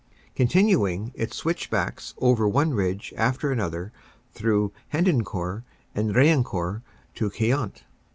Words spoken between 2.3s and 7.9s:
one ridge after another through Hendecourt and Riencourt to Queant.